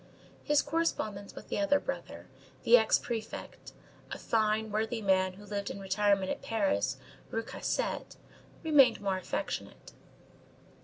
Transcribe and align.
His 0.43 0.63
correspondence 0.63 1.35
with 1.35 1.49
the 1.49 1.59
other 1.59 1.79
brother, 1.79 2.25
the 2.63 2.75
ex 2.75 2.97
prefect, 2.97 3.71
a 4.09 4.17
fine, 4.17 4.71
worthy 4.71 4.99
man 4.99 5.33
who 5.33 5.45
lived 5.45 5.69
in 5.69 5.79
retirement 5.79 6.31
at 6.31 6.41
Paris, 6.41 6.97
Rue 7.29 7.43
Cassette, 7.43 8.15
remained 8.63 8.99
more 8.99 9.17
affectionate. 9.17 9.91